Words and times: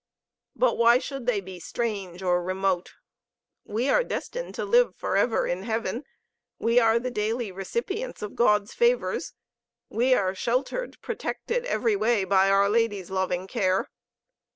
But 0.55 0.79
why 0.79 0.97
should 0.97 1.27
they 1.27 1.41
be 1.41 1.59
strange 1.59 2.23
or 2.23 2.41
remote? 2.41 2.95
We 3.65 3.87
are 3.87 4.03
destined 4.03 4.55
to 4.55 4.65
live 4.65 4.95
forever 4.95 5.45
in 5.45 5.61
heaven, 5.61 6.05
we 6.57 6.79
are 6.79 6.97
the 6.97 7.11
daily 7.11 7.51
recipients 7.51 8.23
of 8.23 8.35
God's 8.35 8.73
favors, 8.73 9.33
we 9.89 10.15
are 10.15 10.33
sheltered, 10.33 10.99
protected, 11.03 11.65
every 11.65 11.95
way 11.95 12.23
by 12.23 12.49
our 12.49 12.67
Lady's 12.67 13.11
loving 13.11 13.45
care. 13.45 13.91